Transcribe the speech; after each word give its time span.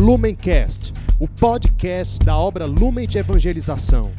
Lumencast, 0.00 0.94
o 1.20 1.28
podcast 1.28 2.24
da 2.24 2.34
obra 2.34 2.64
Lumen 2.64 3.06
de 3.06 3.18
Evangelização. 3.18 4.10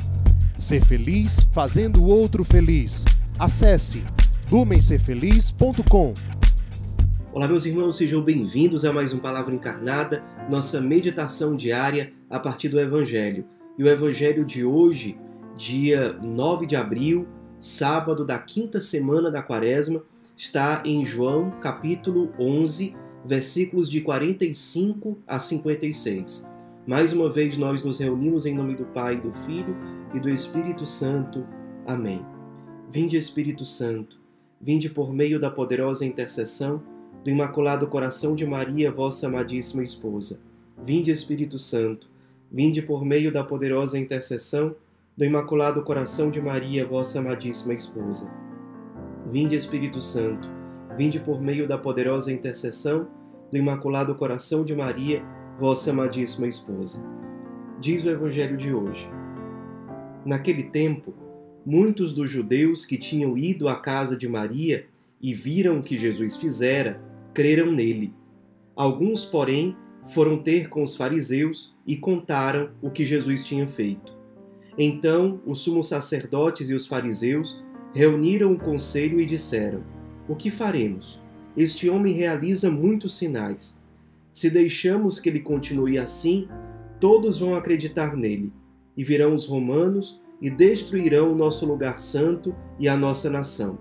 Ser 0.56 0.86
feliz 0.86 1.42
fazendo 1.52 2.04
o 2.04 2.08
outro 2.08 2.46
feliz. 2.46 3.04
Acesse 3.40 4.04
lumencerfeliz.com. 4.52 6.14
Olá, 7.34 7.48
meus 7.48 7.66
irmãos, 7.66 7.98
sejam 7.98 8.22
bem-vindos 8.22 8.86
a 8.86 8.94
mais 8.94 9.12
um 9.12 9.18
Palavra 9.18 9.56
Encarnada, 9.56 10.24
nossa 10.48 10.80
meditação 10.80 11.58
diária 11.58 12.14
a 12.30 12.40
partir 12.40 12.70
do 12.70 12.80
Evangelho. 12.80 13.44
E 13.76 13.84
o 13.84 13.90
Evangelho 13.90 14.46
de 14.46 14.64
hoje, 14.64 15.18
dia 15.58 16.14
9 16.14 16.68
de 16.68 16.76
abril, 16.76 17.28
sábado 17.60 18.24
da 18.24 18.38
quinta 18.38 18.80
semana 18.80 19.32
da 19.32 19.42
Quaresma, 19.42 20.04
está 20.38 20.84
em 20.86 21.04
João 21.04 21.50
capítulo 21.60 22.32
11, 22.38 22.96
versículos 23.26 23.90
de 23.90 24.02
45 24.02 25.18
a 25.28 25.40
56. 25.40 26.50
Mais 26.86 27.14
uma 27.14 27.32
vez 27.32 27.58
nós 27.58 27.84
nos 27.84 28.00
reunimos 28.00 28.46
em 28.46 28.56
nome 28.56 28.76
do 28.76 28.86
Pai, 28.86 29.20
do 29.20 29.32
Filho 29.46 29.76
e 30.14 30.20
do 30.20 30.30
Espírito 30.30 30.86
Santo. 30.86 31.46
Amém. 31.86 32.26
Vinde, 32.90 33.16
Espírito 33.18 33.64
Santo, 33.64 34.20
vinde 34.60 34.90
por 34.90 35.14
meio 35.14 35.40
da 35.40 35.50
poderosa 35.50 36.06
intercessão 36.06 36.82
do 37.24 37.30
Imaculado 37.30 37.88
Coração 37.88 38.36
de 38.36 38.46
Maria, 38.46 38.92
vossa 38.92 39.28
amadíssima 39.28 39.84
esposa. 39.84 40.42
Vinde, 40.82 41.12
Espírito 41.12 41.60
Santo, 41.60 42.10
vinde 42.52 42.82
por 42.82 43.06
meio 43.06 43.32
da 43.32 43.44
poderosa 43.44 43.98
intercessão 43.98 44.76
do 45.16 45.24
Imaculado 45.24 45.84
Coração 45.84 46.32
de 46.32 46.42
Maria, 46.42 46.86
vossa 46.86 47.20
amadíssima 47.20 47.74
esposa. 47.74 48.32
Vinde, 49.28 49.56
Espírito 49.56 50.02
Santo, 50.02 50.50
vinde 50.96 51.20
por 51.20 51.42
meio 51.42 51.68
da 51.68 51.78
poderosa 51.78 52.32
intercessão 52.32 53.08
do 53.52 53.58
Imaculado 53.58 54.16
Coração 54.16 54.64
de 54.64 54.76
Maria, 54.76 55.24
vossa 55.58 55.92
amadíssima 55.92 56.48
esposa. 56.48 57.04
Diz 57.80 58.04
o 58.04 58.10
Evangelho 58.10 58.56
de 58.56 58.74
hoje. 58.74 59.10
Naquele 60.26 60.64
tempo, 60.64 61.14
muitos 61.66 62.14
dos 62.14 62.30
judeus 62.30 62.86
que 62.86 62.98
tinham 62.98 63.38
ido 63.38 63.68
à 63.68 63.76
casa 63.76 64.16
de 64.16 64.28
Maria 64.28 64.86
e 65.22 65.34
viram 65.34 65.78
o 65.78 65.82
que 65.82 65.98
Jesus 65.98 66.36
fizera, 66.36 67.02
creram 67.34 67.72
nele. 67.72 68.14
Alguns, 68.76 69.26
porém, 69.26 69.76
foram 70.14 70.38
ter 70.38 70.70
com 70.70 70.82
os 70.82 70.96
fariseus 70.96 71.76
e 71.86 71.96
contaram 71.96 72.72
o 72.82 72.90
que 72.90 73.06
Jesus 73.06 73.44
tinha 73.44 73.68
feito. 73.68 74.18
Então 74.78 75.42
os 75.46 75.62
sumos 75.62 75.90
sacerdotes 75.90 76.70
e 76.70 76.74
os 76.74 76.88
fariseus 76.88 77.64
reuniram 77.94 78.54
o 78.54 78.60
conselho 78.60 79.20
e 79.20 79.26
disseram: 79.26 79.84
O 80.28 80.36
que 80.36 80.52
faremos? 80.52 81.22
Este 81.56 81.90
homem 81.90 82.14
realiza 82.14 82.72
muitos 82.72 83.18
sinais. 83.18 83.82
Se 84.32 84.50
deixamos 84.50 85.20
que 85.20 85.30
ele 85.30 85.42
continue 85.42 85.98
assim, 85.98 86.48
todos 87.00 87.40
vão 87.40 87.56
acreditar 87.56 88.16
nele, 88.16 88.54
e 88.96 89.04
virão 89.04 89.34
os 89.34 89.46
romanos 89.46 90.22
e 90.42 90.50
destruirão 90.50 91.32
o 91.32 91.36
nosso 91.36 91.66
lugar 91.66 92.00
santo 92.00 92.56
e 92.80 92.88
a 92.88 92.96
nossa 92.96 93.30
nação. 93.30 93.78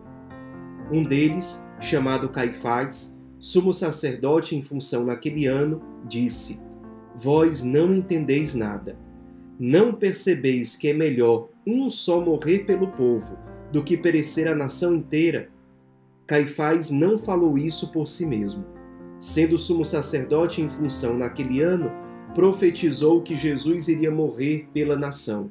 Um 0.92 1.04
deles, 1.04 1.66
chamado 1.80 2.28
Caifás, 2.28 3.18
sumo 3.38 3.72
sacerdote 3.72 4.56
em 4.56 4.62
função 4.62 5.04
naquele 5.04 5.46
ano, 5.46 5.80
disse: 6.06 6.60
Vós 7.14 7.62
não 7.62 7.94
entendeis 7.94 8.54
nada. 8.54 8.98
Não 9.58 9.92
percebeis 9.92 10.74
que 10.74 10.88
é 10.88 10.92
melhor 10.92 11.48
um 11.66 11.90
só 11.90 12.20
morrer 12.20 12.60
pelo 12.60 12.88
povo 12.88 13.38
do 13.70 13.84
que 13.84 13.96
perecer 13.96 14.48
a 14.48 14.54
nação 14.54 14.94
inteira? 14.94 15.50
Caifás 16.30 16.92
não 16.92 17.18
falou 17.18 17.58
isso 17.58 17.90
por 17.90 18.06
si 18.06 18.24
mesmo. 18.24 18.64
Sendo 19.18 19.58
sumo 19.58 19.84
sacerdote 19.84 20.62
em 20.62 20.68
função 20.68 21.18
naquele 21.18 21.60
ano, 21.60 21.90
profetizou 22.36 23.20
que 23.20 23.34
Jesus 23.34 23.88
iria 23.88 24.12
morrer 24.12 24.68
pela 24.72 24.94
nação. 24.94 25.50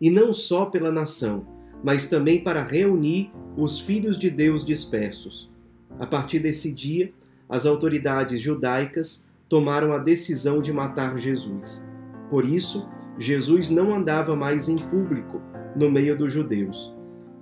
E 0.00 0.08
não 0.08 0.32
só 0.32 0.64
pela 0.64 0.90
nação, 0.90 1.46
mas 1.84 2.06
também 2.06 2.42
para 2.42 2.64
reunir 2.64 3.30
os 3.58 3.78
filhos 3.78 4.18
de 4.18 4.30
Deus 4.30 4.64
dispersos. 4.64 5.52
A 6.00 6.06
partir 6.06 6.38
desse 6.38 6.72
dia, 6.72 7.12
as 7.46 7.66
autoridades 7.66 8.40
judaicas 8.40 9.28
tomaram 9.50 9.92
a 9.92 9.98
decisão 9.98 10.62
de 10.62 10.72
matar 10.72 11.18
Jesus. 11.18 11.86
Por 12.30 12.46
isso, 12.46 12.88
Jesus 13.18 13.68
não 13.68 13.94
andava 13.94 14.34
mais 14.34 14.66
em 14.66 14.78
público 14.78 15.42
no 15.76 15.90
meio 15.90 16.16
dos 16.16 16.32
judeus 16.32 16.95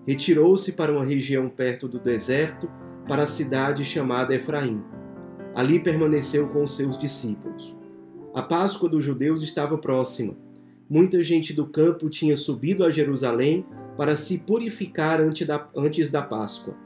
retirou-se 0.06 0.72
para 0.72 0.92
uma 0.92 1.04
região 1.04 1.48
perto 1.48 1.88
do 1.88 1.98
deserto, 1.98 2.70
para 3.08 3.24
a 3.24 3.26
cidade 3.26 3.84
chamada 3.84 4.34
Efraim. 4.34 4.82
Ali 5.54 5.78
permaneceu 5.78 6.48
com 6.48 6.64
os 6.64 6.74
seus 6.74 6.98
discípulos. 6.98 7.76
A 8.34 8.42
Páscoa 8.42 8.88
dos 8.88 9.04
judeus 9.04 9.42
estava 9.42 9.78
próxima. 9.78 10.36
Muita 10.88 11.22
gente 11.22 11.52
do 11.52 11.66
campo 11.66 12.10
tinha 12.10 12.36
subido 12.36 12.84
a 12.84 12.90
Jerusalém 12.90 13.64
para 13.96 14.16
se 14.16 14.38
purificar 14.38 15.20
antes 15.20 16.10
da 16.10 16.22
Páscoa. 16.22 16.76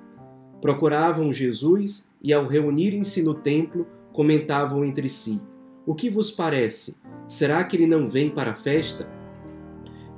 Procuravam 0.61 1.33
Jesus 1.33 2.09
e, 2.23 2.33
ao 2.33 2.47
reunirem-se 2.47 3.23
no 3.23 3.35
templo, 3.35 3.87
comentavam 4.13 4.85
entre 4.85 5.09
si: 5.09 5.41
O 5.87 5.95
que 5.95 6.11
vos 6.11 6.31
parece? 6.31 6.97
Será 7.27 7.65
que 7.65 7.77
ele 7.77 7.87
não 7.87 8.09
vem 8.09 8.31
para 8.31 8.51
a 8.51 8.57
festa? 8.57 9.09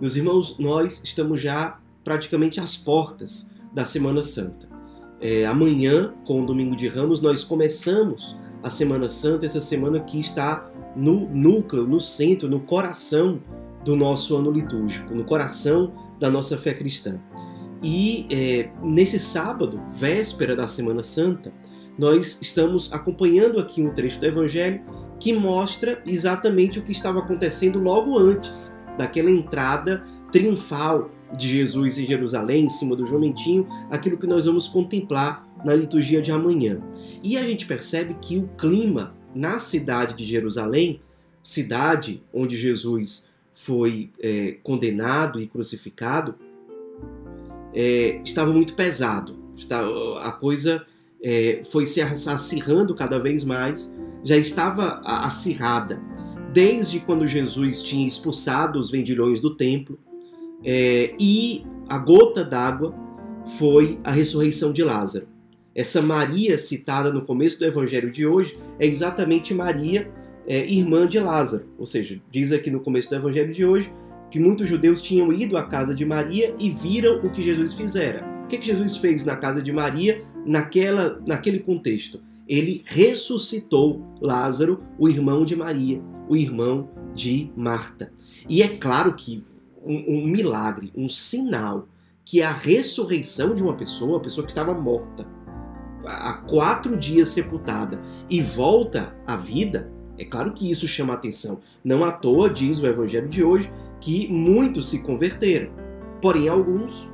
Meus 0.00 0.16
irmãos, 0.16 0.59
nós 0.59 1.03
estamos 1.05 1.41
já 1.41 1.78
praticamente 2.05 2.61
às 2.61 2.77
portas 2.77 3.53
da 3.72 3.84
Semana 3.84 4.22
Santa. 4.22 4.69
É, 5.21 5.44
amanhã, 5.47 6.15
com 6.25 6.43
o 6.43 6.47
Domingo 6.47 6.75
de 6.75 6.88
Ramos, 6.88 7.21
nós 7.21 7.44
começamos 7.44 8.38
a 8.62 8.71
Semana 8.71 9.09
Santa, 9.09 9.47
essa 9.47 9.61
semana 9.61 10.00
que 10.00 10.19
está 10.19 10.71
no 10.97 11.28
núcleo, 11.28 11.87
no 11.87 12.00
centro, 12.00 12.49
no 12.49 12.60
coração 12.60 13.41
do 13.84 13.97
nosso 13.97 14.37
ano 14.37 14.50
litúrgico, 14.50 15.15
no 15.15 15.25
coração 15.25 15.93
da 16.19 16.31
nossa 16.31 16.56
fé 16.56 16.75
cristã. 16.75 17.19
E 17.83 18.27
é, 18.31 18.71
nesse 18.83 19.19
sábado, 19.19 19.81
véspera 19.94 20.55
da 20.55 20.66
Semana 20.66 21.03
Santa, 21.03 21.53
nós 21.99 22.39
estamos 22.41 22.93
acompanhando 22.93 23.59
aqui 23.59 23.83
um 23.83 23.93
trecho 23.93 24.21
do 24.21 24.27
Evangelho 24.27 24.83
que 25.19 25.33
mostra 25.33 26.03
exatamente 26.06 26.78
o 26.78 26.83
que 26.83 26.93
estava 26.93 27.21
acontecendo 27.21 27.78
logo 27.78 28.19
antes 28.19 28.78
daquela 28.97 29.31
entrada 29.31 30.05
triunfal 30.33 31.10
de 31.36 31.48
Jesus 31.48 31.98
em 31.98 32.06
Jerusalém, 32.06 32.64
em 32.64 32.70
cima 32.70 32.96
do 32.96 33.06
jumentinho, 33.06 33.66
aquilo 33.91 34.16
que 34.16 34.26
nós 34.26 34.46
vamos 34.46 34.66
contemplar 34.68 35.46
na 35.64 35.74
liturgia 35.74 36.20
de 36.20 36.30
amanhã. 36.30 36.80
E 37.22 37.36
a 37.36 37.42
gente 37.42 37.66
percebe 37.66 38.16
que 38.20 38.38
o 38.38 38.48
clima 38.56 39.14
na 39.34 39.58
cidade 39.58 40.14
de 40.14 40.24
Jerusalém, 40.24 41.00
cidade 41.42 42.22
onde 42.32 42.56
Jesus 42.56 43.28
foi 43.54 44.10
é, 44.20 44.56
condenado 44.62 45.41
e 45.41 45.46
crucificado, 45.46 46.34
é, 47.74 48.20
estava 48.24 48.52
muito 48.52 48.74
pesado. 48.74 49.38
A 50.22 50.32
coisa 50.32 50.84
é, 51.22 51.62
foi 51.70 51.86
se 51.86 52.00
acirrando 52.00 52.94
cada 52.94 53.18
vez 53.18 53.44
mais, 53.44 53.94
já 54.24 54.36
estava 54.36 55.00
acirrada. 55.04 56.00
Desde 56.52 56.98
quando 56.98 57.26
Jesus 57.26 57.82
tinha 57.82 58.06
expulsado 58.06 58.78
os 58.78 58.91
vendilhões 58.91 59.41
do 59.41 59.54
templo, 59.54 59.98
é, 60.65 61.15
e 61.19 61.65
a 61.88 61.98
gota 61.98 62.44
d'água 62.44 62.94
foi 63.59 63.98
a 64.04 64.10
ressurreição 64.10 64.72
de 64.72 64.82
Lázaro. 64.82 65.26
Essa 65.75 66.03
Maria 66.03 66.59
citada 66.59 67.12
no 67.12 67.22
começo 67.22 67.59
do 67.59 67.65
evangelho 67.65 68.10
de 68.10 68.26
hoje 68.26 68.59
é 68.78 68.87
exatamente 68.87 69.54
Maria, 69.54 70.10
é, 70.47 70.66
irmã 70.66 71.06
de 71.06 71.19
Lázaro. 71.19 71.66
Ou 71.78 71.87
seja, 71.87 72.21
diz 72.31 72.53
aqui 72.53 72.71
no 72.71 72.81
começo 72.81 73.09
do 73.09 73.16
evangelho 73.16 73.53
de 73.53 73.65
hoje 73.65 73.93
que 74.31 74.38
muitos 74.38 74.69
judeus 74.69 75.03
tinham 75.03 75.32
ido 75.32 75.56
à 75.56 75.65
casa 75.65 75.94
de 75.94 76.04
Maria 76.04 76.54
e 76.59 76.71
viram 76.71 77.21
o 77.21 77.31
que 77.31 77.42
Jesus 77.42 77.72
fizera. 77.72 78.25
O 78.44 78.47
que, 78.47 78.59
que 78.59 78.66
Jesus 78.66 78.97
fez 78.97 79.25
na 79.25 79.37
casa 79.37 79.62
de 79.62 79.72
Maria 79.72 80.22
naquela, 80.47 81.21
naquele 81.27 81.60
contexto? 81.60 82.21
Ele 82.48 82.82
ressuscitou 82.84 84.04
Lázaro, 84.21 84.82
o 84.98 85.09
irmão 85.09 85.44
de 85.44 85.54
Maria, 85.54 86.00
o 86.28 86.37
irmão 86.37 86.91
de 87.15 87.51
Marta. 87.57 88.12
E 88.48 88.62
é 88.62 88.68
claro 88.68 89.15
que 89.15 89.45
um, 89.84 90.18
um 90.18 90.27
milagre, 90.27 90.92
um 90.94 91.09
sinal 91.09 91.88
que 92.24 92.42
a 92.42 92.53
ressurreição 92.53 93.54
de 93.54 93.62
uma 93.62 93.77
pessoa, 93.77 94.12
uma 94.12 94.21
pessoa 94.21 94.44
que 94.44 94.53
estava 94.53 94.72
morta, 94.74 95.27
há 96.06 96.34
quatro 96.48 96.97
dias 96.97 97.28
sepultada, 97.28 98.00
e 98.28 98.41
volta 98.41 99.16
à 99.27 99.36
vida, 99.36 99.91
é 100.18 100.24
claro 100.24 100.53
que 100.53 100.71
isso 100.71 100.86
chama 100.86 101.15
atenção. 101.15 101.60
Não 101.82 102.04
à 102.04 102.12
toa 102.12 102.50
diz 102.50 102.78
o 102.78 102.86
Evangelho 102.86 103.28
de 103.28 103.42
hoje 103.42 103.71
que 104.00 104.28
muitos 104.28 104.88
se 104.88 105.03
converteram, 105.03 105.72
porém 106.21 106.48
alguns, 106.48 107.09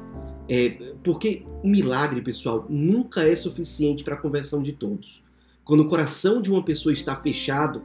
é, 0.49 0.95
porque 1.03 1.45
o 1.63 1.69
milagre, 1.69 2.21
pessoal, 2.21 2.67
nunca 2.69 3.23
é 3.23 3.35
suficiente 3.35 4.05
para 4.05 4.15
a 4.15 4.19
conversão 4.19 4.63
de 4.63 4.73
todos. 4.73 5.25
Quando 5.65 5.81
o 5.81 5.87
coração 5.87 6.41
de 6.41 6.51
uma 6.51 6.63
pessoa 6.63 6.93
está 6.93 7.17
fechado, 7.17 7.83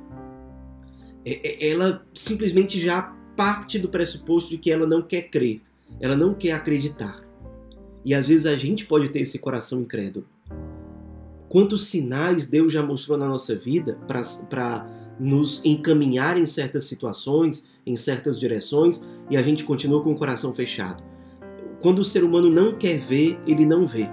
é, 1.25 1.67
é, 1.67 1.71
ela 1.71 2.05
simplesmente 2.13 2.79
já 2.79 3.15
parte 3.35 3.79
do 3.79 3.89
pressuposto 3.89 4.49
de 4.49 4.57
que 4.57 4.71
ela 4.71 4.85
não 4.85 5.01
quer 5.01 5.23
crer, 5.23 5.61
ela 5.99 6.15
não 6.15 6.33
quer 6.33 6.51
acreditar. 6.51 7.21
E 8.03 8.13
às 8.13 8.27
vezes 8.27 8.45
a 8.45 8.55
gente 8.55 8.85
pode 8.85 9.09
ter 9.09 9.19
esse 9.21 9.39
coração 9.39 9.81
incrédulo. 9.81 10.25
Quantos 11.47 11.87
sinais 11.87 12.47
Deus 12.47 12.71
já 12.71 12.81
mostrou 12.81 13.17
na 13.17 13.27
nossa 13.27 13.55
vida 13.55 13.97
para 14.07 14.87
nos 15.19 15.63
encaminhar 15.65 16.37
em 16.37 16.45
certas 16.45 16.85
situações, 16.85 17.69
em 17.85 17.95
certas 17.95 18.39
direções, 18.39 19.05
e 19.29 19.37
a 19.37 19.41
gente 19.41 19.63
continua 19.63 20.01
com 20.01 20.11
o 20.11 20.17
coração 20.17 20.53
fechado. 20.53 21.03
Quando 21.81 21.99
o 21.99 22.05
ser 22.05 22.23
humano 22.23 22.49
não 22.49 22.77
quer 22.77 22.97
ver, 22.97 23.39
ele 23.45 23.65
não 23.65 23.85
vê. 23.85 24.07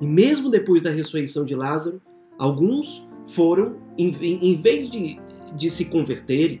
E 0.00 0.06
mesmo 0.06 0.50
depois 0.50 0.82
da 0.82 0.90
ressurreição 0.90 1.44
de 1.44 1.54
Lázaro, 1.54 2.00
alguns 2.38 3.06
foram, 3.26 3.76
em, 3.96 4.10
em 4.20 4.60
vez 4.60 4.90
de, 4.90 5.18
de 5.54 5.70
se 5.70 5.86
converterem, 5.86 6.60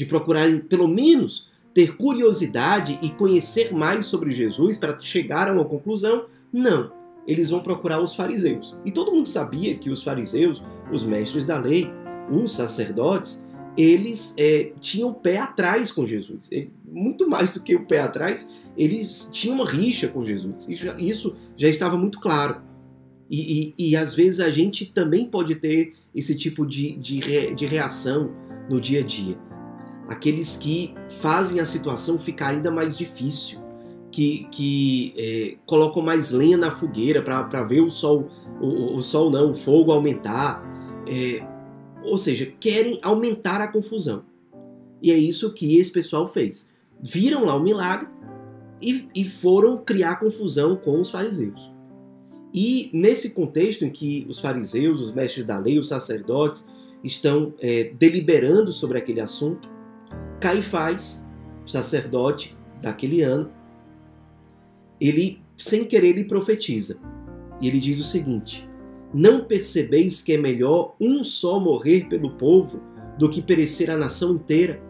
de 0.00 0.06
procurarem 0.06 0.60
pelo 0.60 0.88
menos 0.88 1.50
ter 1.74 1.94
curiosidade 1.94 2.98
e 3.02 3.10
conhecer 3.10 3.70
mais 3.70 4.06
sobre 4.06 4.32
Jesus 4.32 4.78
para 4.78 4.98
chegar 4.98 5.46
a 5.46 5.52
uma 5.52 5.66
conclusão, 5.66 6.24
não. 6.50 6.90
Eles 7.26 7.50
vão 7.50 7.60
procurar 7.60 8.00
os 8.00 8.14
fariseus. 8.14 8.74
E 8.82 8.90
todo 8.90 9.12
mundo 9.12 9.28
sabia 9.28 9.76
que 9.76 9.90
os 9.90 10.02
fariseus, 10.02 10.62
os 10.90 11.04
mestres 11.04 11.44
da 11.44 11.58
lei, 11.58 11.86
os 12.32 12.54
sacerdotes, 12.54 13.46
eles 13.76 14.32
é, 14.38 14.72
tinham 14.80 15.10
o 15.10 15.14
pé 15.14 15.36
atrás 15.36 15.92
com 15.92 16.06
Jesus. 16.06 16.48
Muito 16.90 17.28
mais 17.28 17.52
do 17.52 17.60
que 17.60 17.76
o 17.76 17.84
pé 17.84 18.00
atrás, 18.00 18.48
eles 18.78 19.28
tinham 19.30 19.56
uma 19.56 19.68
rixa 19.68 20.08
com 20.08 20.24
Jesus. 20.24 20.66
Isso, 20.66 20.86
isso 20.98 21.36
já 21.58 21.68
estava 21.68 21.98
muito 21.98 22.18
claro. 22.18 22.62
E, 23.28 23.74
e, 23.76 23.90
e, 23.90 23.96
às 23.96 24.14
vezes 24.14 24.40
a 24.40 24.48
gente 24.48 24.86
também 24.86 25.26
pode 25.26 25.56
ter 25.56 25.92
esse 26.14 26.34
tipo 26.34 26.64
de, 26.64 26.96
de, 26.96 27.20
re, 27.20 27.54
de 27.54 27.66
reação 27.66 28.30
no 28.70 28.80
dia 28.80 29.00
a 29.00 29.04
dia. 29.04 29.49
Aqueles 30.10 30.56
que 30.56 30.92
fazem 31.20 31.60
a 31.60 31.64
situação 31.64 32.18
ficar 32.18 32.48
ainda 32.48 32.68
mais 32.68 32.98
difícil, 32.98 33.60
que, 34.10 34.48
que 34.50 35.14
é, 35.16 35.56
colocam 35.64 36.02
mais 36.02 36.32
lenha 36.32 36.56
na 36.56 36.72
fogueira 36.72 37.22
para 37.22 37.62
ver 37.62 37.80
o 37.80 37.90
sol, 37.92 38.28
o, 38.60 38.96
o, 38.96 39.00
sol 39.00 39.30
não, 39.30 39.50
o 39.52 39.54
fogo 39.54 39.92
aumentar. 39.92 40.62
É, 41.08 41.46
ou 42.02 42.18
seja, 42.18 42.52
querem 42.58 42.98
aumentar 43.02 43.60
a 43.60 43.68
confusão. 43.68 44.24
E 45.00 45.12
é 45.12 45.16
isso 45.16 45.52
que 45.52 45.78
esse 45.78 45.92
pessoal 45.92 46.26
fez. 46.26 46.68
Viram 47.00 47.44
lá 47.44 47.54
o 47.54 47.62
milagre 47.62 48.08
e, 48.82 49.08
e 49.14 49.24
foram 49.24 49.78
criar 49.78 50.16
confusão 50.16 50.74
com 50.74 51.00
os 51.00 51.08
fariseus. 51.08 51.70
E 52.52 52.90
nesse 52.92 53.30
contexto 53.30 53.84
em 53.84 53.90
que 53.90 54.26
os 54.28 54.40
fariseus, 54.40 55.00
os 55.00 55.12
mestres 55.12 55.44
da 55.44 55.56
lei, 55.56 55.78
os 55.78 55.86
sacerdotes 55.86 56.66
estão 57.04 57.54
é, 57.60 57.92
deliberando 57.96 58.72
sobre 58.72 58.98
aquele 58.98 59.20
assunto, 59.20 59.70
Caifás, 60.40 61.28
sacerdote 61.66 62.56
daquele 62.80 63.22
ano, 63.22 63.50
ele, 65.00 65.42
sem 65.56 65.84
querer, 65.84 66.08
ele 66.08 66.24
profetiza. 66.24 67.00
E 67.60 67.68
ele 67.68 67.78
diz 67.78 68.00
o 68.00 68.04
seguinte: 68.04 68.68
Não 69.12 69.44
percebeis 69.44 70.20
que 70.20 70.32
é 70.32 70.38
melhor 70.38 70.94
um 71.00 71.22
só 71.22 71.60
morrer 71.60 72.08
pelo 72.08 72.30
povo 72.32 72.80
do 73.18 73.28
que 73.28 73.42
perecer 73.42 73.90
a 73.90 73.96
nação 73.96 74.34
inteira? 74.34 74.82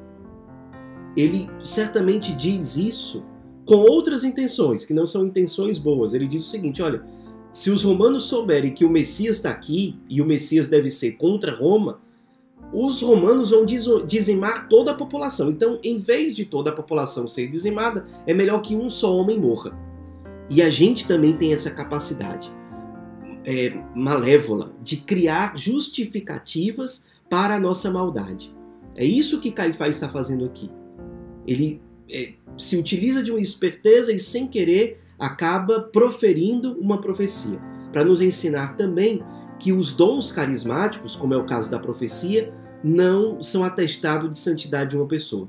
Ele 1.17 1.49
certamente 1.65 2.33
diz 2.33 2.77
isso 2.77 3.25
com 3.65 3.77
outras 3.77 4.25
intenções, 4.25 4.85
que 4.85 4.95
não 4.95 5.07
são 5.07 5.27
intenções 5.27 5.79
boas. 5.79 6.15
Ele 6.15 6.27
diz 6.27 6.43
o 6.43 6.49
seguinte: 6.49 6.81
olha, 6.81 7.05
se 7.53 7.71
os 7.71 7.83
romanos 7.83 8.25
souberem 8.25 8.73
que 8.73 8.85
o 8.85 8.91
Messias 8.91 9.37
está 9.37 9.51
aqui 9.51 9.99
e 10.09 10.23
o 10.23 10.27
Messias 10.27 10.69
deve 10.69 10.91
ser 10.91 11.13
contra 11.13 11.55
Roma, 11.55 12.01
os 12.73 13.01
romanos 13.01 13.51
vão 13.51 13.65
dizimar 13.65 14.69
toda 14.69 14.93
a 14.93 14.95
população. 14.95 15.51
Então, 15.51 15.79
em 15.83 15.99
vez 15.99 16.37
de 16.37 16.45
toda 16.45 16.71
a 16.71 16.75
população 16.75 17.27
ser 17.27 17.51
dizimada, 17.51 18.07
é 18.27 18.33
melhor 18.33 18.61
que 18.63 18.77
um 18.77 18.89
só 18.89 19.15
homem 19.15 19.39
morra. 19.39 19.77
E 20.49 20.63
a 20.63 20.71
gente 20.71 21.07
também 21.07 21.37
tem 21.37 21.53
essa 21.53 21.71
capacidade 21.71 22.53
é, 23.45 23.73
malévola 23.95 24.73
de 24.83 24.97
criar 24.99 25.57
justificativas 25.57 27.07
para 27.29 27.57
a 27.57 27.61
nossa 27.61 27.91
maldade. 27.91 28.55
É 28.95 29.05
isso 29.05 29.41
que 29.41 29.53
Caifás 29.53 29.95
está 29.95 30.09
fazendo 30.09 30.45
aqui. 30.45 30.71
Ele 31.47 31.81
é, 32.11 32.35
se 32.59 32.77
utiliza 32.77 33.23
de 33.23 33.31
uma 33.31 33.41
esperteza 33.41 34.13
e, 34.13 34.21
sem 34.21 34.47
querer, 34.47 35.01
acaba 35.19 35.81
proferindo 35.81 36.79
uma 36.81 37.01
profecia, 37.01 37.61
para 37.93 38.05
nos 38.05 38.21
ensinar 38.21 38.77
também 38.77 39.23
que 39.59 39.73
os 39.73 39.93
dons 39.93 40.33
carismáticos, 40.33 41.15
como 41.15 41.35
é 41.35 41.37
o 41.37 41.45
caso 41.45 41.71
da 41.71 41.79
profecia, 41.79 42.53
não 42.83 43.43
são 43.43 43.65
atestado 43.65 44.29
de 44.29 44.39
santidade 44.39 44.91
de 44.91 44.97
uma 44.97 45.07
pessoa. 45.07 45.49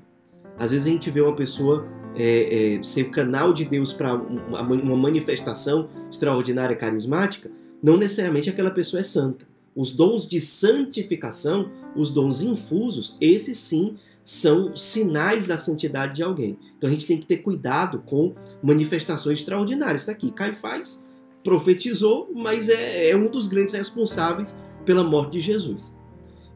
Às 0.57 0.71
vezes 0.71 0.85
a 0.85 0.89
gente 0.89 1.09
vê 1.09 1.21
uma 1.21 1.35
pessoa 1.35 1.87
é, 2.15 2.75
é, 2.75 2.83
ser 2.83 3.05
canal 3.09 3.53
de 3.53 3.65
Deus 3.65 3.93
para 3.93 4.15
uma 4.15 4.97
manifestação 4.97 5.89
extraordinária 6.09 6.75
carismática, 6.75 7.49
não 7.81 7.97
necessariamente 7.97 8.49
aquela 8.49 8.71
pessoa 8.71 8.99
é 8.99 9.03
santa. 9.03 9.47
Os 9.75 9.91
dons 9.91 10.27
de 10.27 10.41
santificação, 10.41 11.71
os 11.95 12.09
dons 12.09 12.41
infusos, 12.41 13.17
esses 13.21 13.57
sim 13.57 13.95
são 14.23 14.75
sinais 14.75 15.47
da 15.47 15.57
santidade 15.57 16.15
de 16.15 16.23
alguém. 16.23 16.59
Então 16.77 16.89
a 16.89 16.93
gente 16.93 17.07
tem 17.07 17.17
que 17.17 17.25
ter 17.25 17.37
cuidado 17.37 17.99
com 18.05 18.35
manifestações 18.61 19.39
extraordinárias. 19.39 20.03
Está 20.03 20.11
aqui, 20.11 20.31
Caifás 20.31 21.03
profetizou, 21.43 22.31
mas 22.35 22.69
é, 22.69 23.09
é, 23.09 23.17
um 23.17 23.29
dos 23.29 23.47
grandes 23.47 23.73
responsáveis 23.73 24.57
pela 24.85 25.03
morte 25.03 25.33
de 25.33 25.39
Jesus. 25.39 25.95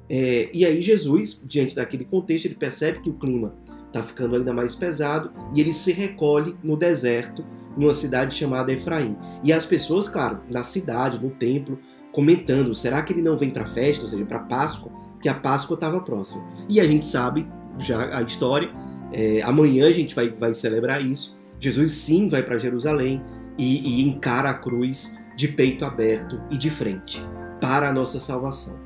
É, 0.10 0.50
e 0.54 0.66
aí 0.66 0.81
Jesus, 0.81 1.42
diante 1.46 1.75
daquele 1.75 2.06
contexto, 2.06 2.46
ele 2.46 2.56
percebe 2.56 3.02
que 3.02 3.10
o 3.10 3.13
clima 3.13 3.56
está 3.88 4.04
ficando 4.04 4.36
ainda 4.36 4.54
mais 4.54 4.75
pesado 4.75 5.31
e 5.54 5.62
ele 5.62 5.74
se 5.74 5.92
recolhe 5.92 6.56
no 6.63 6.78
deserto, 6.78 7.46
numa 7.78 7.94
cidade 7.94 8.36
chamada 8.36 8.72
Efraim. 8.72 9.16
E 9.44 9.52
as 9.52 9.66
pessoas, 9.66 10.07
claro, 10.07 10.42
na 10.50 10.63
cidade, 10.63 11.22
no 11.22 11.31
templo, 11.31 11.80
comentando: 12.12 12.74
será 12.75 13.02
que 13.02 13.13
ele 13.13 13.22
não 13.22 13.38
vem 13.38 13.50
para 13.50 13.63
a 13.63 13.68
festa, 13.68 14.04
ou 14.04 14.10
seja, 14.10 14.25
para 14.25 14.40
Páscoa? 14.40 15.06
que 15.25 15.30
a 15.30 15.34
Páscoa 15.34 15.74
estava 15.74 16.00
próxima. 16.02 16.48
E 16.69 16.80
a 16.80 16.86
gente 16.86 17.04
sabe 17.04 17.48
já 17.80 18.16
a 18.16 18.22
história, 18.22 18.69
é, 19.12 19.42
amanhã 19.42 19.88
a 19.88 19.92
gente 19.92 20.13
vai, 20.13 20.30
vai 20.30 20.54
celebrar 20.54 21.04
isso. 21.04 21.36
Jesus 21.60 21.94
sim 21.94 22.30
vai 22.30 22.44
para 22.44 22.60
Jerusalém 22.60 23.24
e, 23.57 24.02
e 24.02 24.07
encara 24.07 24.52
a 24.52 24.54
cruz 24.54 25.18
de 25.36 25.48
peito 25.48 25.84
aberto 25.84 26.40
e 26.52 26.57
de 26.60 26.69
frente 26.69 27.25
para 27.60 27.90
a 27.90 27.92
nossa 27.92 28.19
salvação. 28.19 28.80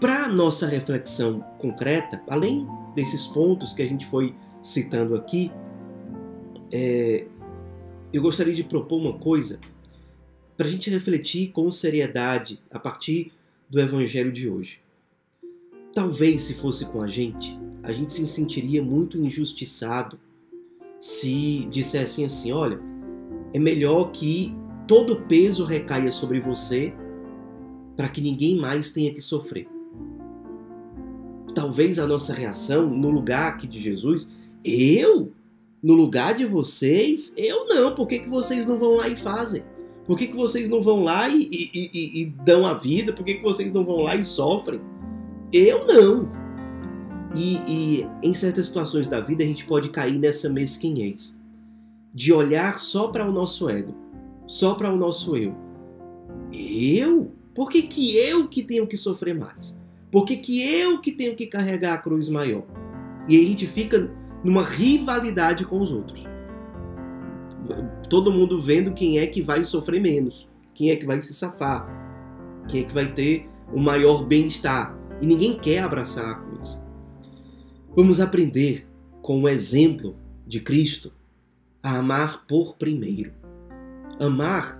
Para 0.00 0.28
nossa 0.28 0.66
reflexão 0.66 1.40
concreta, 1.58 2.22
além 2.26 2.66
desses 2.94 3.26
pontos 3.26 3.74
que 3.74 3.82
a 3.82 3.86
gente 3.86 4.06
foi 4.06 4.34
citando 4.62 5.14
aqui, 5.14 5.52
é, 6.72 7.26
eu 8.10 8.22
gostaria 8.22 8.54
de 8.54 8.64
propor 8.64 8.98
uma 8.98 9.18
coisa 9.18 9.60
para 10.56 10.66
a 10.66 10.70
gente 10.70 10.88
refletir 10.88 11.52
com 11.52 11.70
seriedade 11.70 12.58
a 12.70 12.78
partir 12.78 13.30
do 13.68 13.78
Evangelho 13.78 14.32
de 14.32 14.48
hoje. 14.48 14.80
Talvez 15.94 16.42
se 16.42 16.54
fosse 16.54 16.86
com 16.86 17.02
a 17.02 17.06
gente, 17.06 17.58
a 17.82 17.92
gente 17.92 18.12
se 18.12 18.26
sentiria 18.26 18.82
muito 18.82 19.18
injustiçado 19.18 20.18
se 20.98 21.66
dissessem 21.70 22.24
assim: 22.24 22.52
olha, 22.52 22.80
é 23.52 23.58
melhor 23.58 24.10
que 24.12 24.54
todo 24.86 25.12
o 25.12 25.22
peso 25.22 25.64
recaia 25.64 26.10
sobre 26.10 26.40
você 26.40 26.92
para 27.96 28.08
que 28.08 28.20
ninguém 28.20 28.58
mais 28.58 28.90
tenha 28.90 29.12
que 29.12 29.20
sofrer. 29.20 29.68
Talvez 31.54 31.98
a 31.98 32.06
nossa 32.06 32.32
reação 32.32 32.88
no 32.88 33.10
lugar 33.10 33.48
aqui 33.48 33.66
de 33.66 33.80
Jesus, 33.80 34.34
eu? 34.64 35.32
No 35.82 35.94
lugar 35.94 36.34
de 36.34 36.44
vocês? 36.44 37.32
Eu 37.36 37.66
não, 37.66 37.94
por 37.94 38.06
que, 38.06 38.18
que 38.20 38.28
vocês 38.28 38.66
não 38.66 38.78
vão 38.78 38.96
lá 38.96 39.08
e 39.08 39.16
fazem? 39.16 39.62
Por 40.06 40.18
que, 40.18 40.26
que 40.26 40.36
vocês 40.36 40.68
não 40.68 40.82
vão 40.82 41.04
lá 41.04 41.28
e, 41.28 41.42
e, 41.42 41.70
e, 41.74 42.22
e 42.22 42.26
dão 42.44 42.66
a 42.66 42.74
vida? 42.74 43.12
Por 43.12 43.24
que, 43.24 43.34
que 43.34 43.42
vocês 43.42 43.72
não 43.72 43.84
vão 43.84 44.02
lá 44.02 44.16
e 44.16 44.24
sofrem? 44.24 44.80
Eu 45.52 45.86
não. 45.86 46.28
E, 47.34 47.56
e, 47.68 48.06
em 48.22 48.34
certas 48.34 48.66
situações 48.66 49.08
da 49.08 49.20
vida 49.20 49.44
a 49.44 49.46
gente 49.46 49.64
pode 49.64 49.88
cair 49.90 50.18
nessa 50.18 50.48
mesquinhez 50.48 51.38
de 52.12 52.32
olhar 52.32 52.78
só 52.78 53.08
para 53.08 53.28
o 53.28 53.32
nosso 53.32 53.68
ego, 53.68 53.94
só 54.46 54.74
para 54.74 54.92
o 54.92 54.96
nosso 54.96 55.36
eu. 55.36 55.54
Eu? 56.52 57.32
Por 57.54 57.68
que, 57.68 57.82
que 57.82 58.16
eu 58.16 58.48
que 58.48 58.62
tenho 58.62 58.86
que 58.86 58.96
sofrer 58.96 59.34
mais? 59.34 59.79
Por 60.10 60.24
que, 60.24 60.36
que 60.36 60.62
eu 60.62 61.00
que 61.00 61.12
tenho 61.12 61.36
que 61.36 61.46
carregar 61.46 61.94
a 61.94 61.98
cruz 61.98 62.28
maior? 62.28 62.64
E 63.28 63.36
aí 63.36 63.44
a 63.44 63.48
gente 63.48 63.66
fica 63.66 64.10
numa 64.42 64.64
rivalidade 64.64 65.64
com 65.64 65.80
os 65.80 65.92
outros. 65.92 66.24
Todo 68.08 68.32
mundo 68.32 68.60
vendo 68.60 68.92
quem 68.92 69.18
é 69.18 69.26
que 69.26 69.40
vai 69.40 69.64
sofrer 69.64 70.00
menos, 70.00 70.48
quem 70.74 70.90
é 70.90 70.96
que 70.96 71.06
vai 71.06 71.20
se 71.20 71.32
safar, 71.32 71.86
quem 72.68 72.82
é 72.82 72.84
que 72.84 72.92
vai 72.92 73.12
ter 73.12 73.48
o 73.72 73.78
maior 73.78 74.24
bem-estar 74.24 74.98
e 75.20 75.26
ninguém 75.26 75.56
quer 75.56 75.80
abraçar 75.80 76.28
a 76.28 76.34
cruz. 76.34 76.84
Vamos 77.94 78.20
aprender 78.20 78.88
com 79.22 79.42
o 79.42 79.48
exemplo 79.48 80.16
de 80.46 80.60
Cristo 80.60 81.12
a 81.82 81.98
amar 81.98 82.46
por 82.46 82.76
primeiro. 82.76 83.32
Amar 84.18 84.79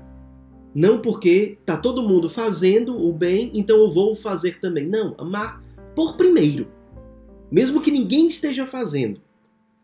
não 0.74 1.00
porque 1.00 1.58
tá 1.66 1.76
todo 1.76 2.02
mundo 2.02 2.30
fazendo 2.30 2.96
o 2.96 3.12
bem, 3.12 3.50
então 3.54 3.78
eu 3.78 3.90
vou 3.90 4.14
fazer 4.14 4.60
também. 4.60 4.86
Não, 4.86 5.14
amar 5.18 5.62
por 5.94 6.16
primeiro. 6.16 6.68
Mesmo 7.50 7.80
que 7.80 7.90
ninguém 7.90 8.28
esteja 8.28 8.66
fazendo, 8.66 9.20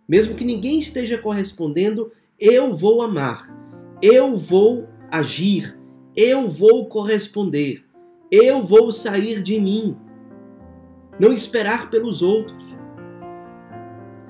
mesmo 0.09 0.37
que 0.37 0.45
ninguém 0.45 0.79
esteja 0.79 1.19
correspondendo, 1.19 2.13
eu 2.39 2.75
vou 2.75 3.03
amar. 3.03 3.53
Eu 4.01 4.37
vou 4.37 4.87
agir. 5.11 5.77
Eu 6.15 6.49
vou 6.49 6.87
corresponder. 6.87 7.85
Eu 8.31 8.63
vou 8.63 8.91
sair 8.93 9.43
de 9.43 9.61
mim 9.61 9.97
Não 11.19 11.33
esperar 11.33 11.91
pelos 11.91 12.23
outros. 12.23 12.77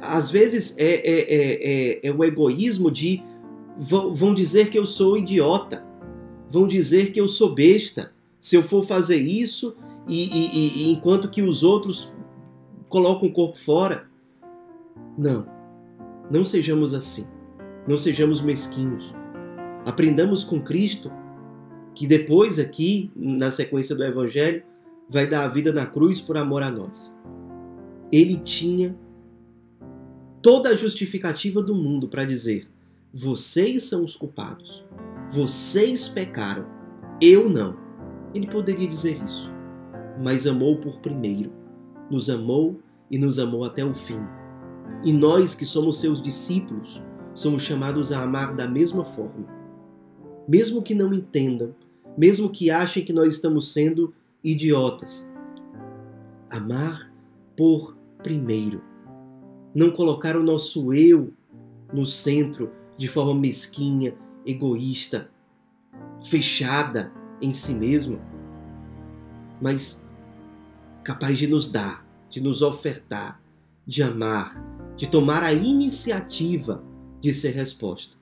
Às 0.01 0.31
vezes 0.31 0.77
é, 0.79 0.85
é, 0.85 2.01
é, 2.05 2.09
é 2.09 2.13
o 2.13 2.23
egoísmo 2.25 2.91
de 2.91 3.23
vão 3.79 4.33
dizer 4.33 4.71
que 4.71 4.79
eu 4.79 4.87
sou 4.87 5.19
idiota, 5.19 5.86
vão 6.49 6.67
dizer 6.67 7.13
que 7.13 7.21
eu 7.21 7.29
sou 7.29 7.55
besta 7.55 8.13
se 8.39 8.57
eu 8.57 8.63
for 8.63 8.87
fazer 8.87 9.21
isso 9.21 9.77
e, 10.07 10.25
e, 10.25 10.85
e 10.85 10.93
enquanto 10.93 11.29
que 11.29 11.43
os 11.43 11.63
outros 11.63 12.13
colocam 12.89 13.29
o 13.29 13.33
corpo 13.33 13.59
fora. 13.59 14.09
Não, 15.19 15.47
não 16.31 16.45
sejamos 16.45 16.95
assim. 16.95 17.27
Não 17.87 17.99
sejamos 17.99 18.41
mesquinhos. 18.41 19.15
Aprendamos 19.85 20.43
com 20.43 20.61
Cristo, 20.61 21.11
que 21.95 22.07
depois, 22.07 22.59
aqui, 22.59 23.11
na 23.15 23.51
sequência 23.51 23.95
do 23.95 24.05
Evangelho, 24.05 24.63
vai 25.09 25.27
dar 25.27 25.45
a 25.45 25.49
vida 25.49 25.73
na 25.73 25.87
cruz 25.87 26.21
por 26.21 26.37
amor 26.37 26.63
a 26.63 26.71
nós. 26.71 27.17
Ele 28.11 28.37
tinha 28.37 28.97
toda 30.43 30.71
a 30.71 30.77
justificativa 30.77 31.63
do 31.63 31.75
mundo 31.75 32.09
para 32.09 32.25
dizer: 32.25 32.69
vocês 33.13 33.85
são 33.85 34.05
os 34.05 34.17
culpados, 34.17 34.85
vocês 35.31 36.09
pecaram, 36.09 36.67
eu 37.21 37.49
não. 37.49 37.77
Ele 38.35 38.47
poderia 38.47 38.87
dizer 38.87 39.23
isso, 39.25 39.51
mas 40.23 40.47
amou 40.47 40.79
por 40.79 40.99
primeiro, 40.99 41.53
nos 42.11 42.29
amou 42.29 42.81
e 43.11 43.19
nos 43.19 43.39
amou 43.39 43.65
até 43.65 43.85
o 43.85 43.95
fim. 43.95 44.21
E 45.05 45.13
nós 45.13 45.55
que 45.55 45.67
somos 45.67 46.01
seus 46.01 46.21
discípulos, 46.21 47.03
somos 47.35 47.63
chamados 47.63 48.13
a 48.13 48.23
amar 48.23 48.55
da 48.55 48.67
mesma 48.67 49.05
forma. 49.05 49.47
Mesmo 50.49 50.83
que 50.83 50.95
não 50.95 51.13
entendam, 51.13 51.75
mesmo 52.17 52.51
que 52.51 52.71
achem 52.71 53.05
que 53.05 53.13
nós 53.13 53.35
estamos 53.35 53.73
sendo 53.73 54.15
idiotas. 54.43 55.31
Amar 56.51 57.13
por 57.57 57.97
primeiro. 58.23 58.83
Não 59.75 59.91
colocar 59.91 60.37
o 60.37 60.43
nosso 60.43 60.93
eu 60.93 61.33
no 61.93 62.07
centro 62.07 62.71
de 62.97 63.09
forma 63.09 63.35
mesquinha, 63.35 64.15
egoísta, 64.47 65.31
fechada 66.25 67.13
em 67.43 67.53
si 67.53 67.75
mesmo, 67.75 68.21
mas 69.61 70.07
capaz 71.03 71.39
de 71.39 71.47
nos 71.47 71.71
dar, 71.71 72.07
de 72.31 72.41
nos 72.41 72.63
ofertar, 72.63 73.41
de 73.87 74.03
amar, 74.03 74.63
de 74.97 75.07
tomar 75.07 75.43
a 75.43 75.53
iniciativa 75.53 76.83
de 77.21 77.33
ser 77.33 77.51
resposta. 77.51 78.17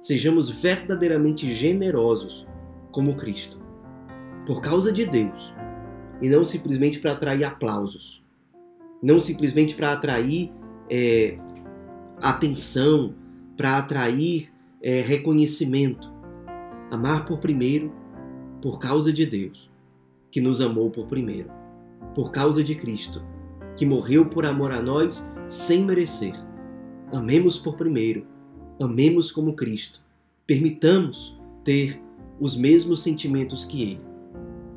Sejamos 0.00 0.48
verdadeiramente 0.48 1.52
generosos 1.52 2.46
como 2.90 3.16
Cristo, 3.16 3.62
por 4.46 4.60
causa 4.60 4.92
de 4.92 5.04
Deus, 5.04 5.52
e 6.22 6.28
não 6.28 6.44
simplesmente 6.44 6.98
para 6.98 7.12
atrair 7.12 7.44
aplausos, 7.44 8.24
não 9.02 9.20
simplesmente 9.20 9.74
para 9.74 9.92
atrair 9.92 10.52
é, 10.88 11.38
atenção, 12.22 13.14
para 13.56 13.78
atrair 13.78 14.49
é, 14.82 15.00
reconhecimento. 15.00 16.12
Amar 16.90 17.26
por 17.26 17.38
primeiro, 17.38 17.92
por 18.60 18.78
causa 18.78 19.12
de 19.12 19.24
Deus, 19.24 19.70
que 20.30 20.40
nos 20.40 20.60
amou 20.60 20.90
por 20.90 21.06
primeiro, 21.06 21.50
por 22.14 22.30
causa 22.30 22.64
de 22.64 22.74
Cristo, 22.74 23.22
que 23.76 23.86
morreu 23.86 24.26
por 24.26 24.44
amor 24.44 24.72
a 24.72 24.82
nós 24.82 25.30
sem 25.48 25.84
merecer. 25.84 26.34
Amemos 27.12 27.58
por 27.58 27.76
primeiro, 27.76 28.26
amemos 28.80 29.30
como 29.30 29.54
Cristo, 29.54 30.00
permitamos 30.46 31.38
ter 31.64 32.00
os 32.40 32.56
mesmos 32.56 33.02
sentimentos 33.02 33.64
que 33.64 33.82
Ele. 33.82 34.00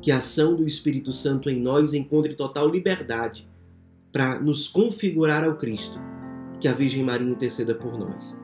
Que 0.02 0.12
a 0.12 0.18
ação 0.18 0.54
do 0.54 0.66
Espírito 0.66 1.12
Santo 1.12 1.48
em 1.48 1.58
nós 1.58 1.94
encontre 1.94 2.34
total 2.34 2.68
liberdade 2.68 3.48
para 4.12 4.38
nos 4.38 4.68
configurar 4.68 5.42
ao 5.42 5.56
Cristo. 5.56 5.98
Que 6.60 6.68
a 6.68 6.72
Virgem 6.72 7.02
Maria 7.02 7.28
interceda 7.28 7.74
por 7.74 7.98
nós. 7.98 8.43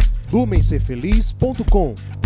lumencerfeliz.com. 0.31 2.20